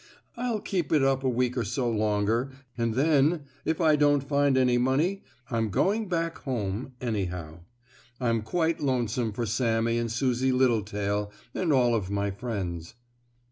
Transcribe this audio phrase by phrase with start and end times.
[0.35, 4.57] I'll keep it up a week or so longer, and then, if I don't find
[4.57, 7.59] any money, I'm going back home, anyhow.
[8.19, 12.95] I'm quite lonesome for Sammie and Susie Littletail and all of my friends."